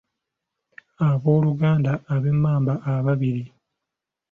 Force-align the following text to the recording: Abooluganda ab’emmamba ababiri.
Abooluganda 1.09 1.91
ab’emmamba 2.15 2.73
ababiri. 2.93 3.43